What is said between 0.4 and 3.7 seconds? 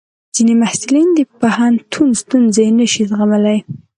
محصلین د پوهنتون ستونزې نشي زغملی.